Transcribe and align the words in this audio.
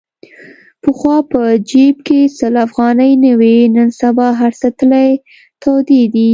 پخوا 0.83 1.17
په 1.31 1.41
جیب 1.69 1.95
کې 2.07 2.19
سل 2.37 2.55
افغانۍ 2.65 3.11
نه 3.25 3.31
وې. 3.39 3.57
نن 3.75 3.87
سبا 4.01 4.27
هرڅه 4.41 4.67
تلې 4.77 5.09
تودې 5.61 6.03
دي. 6.13 6.29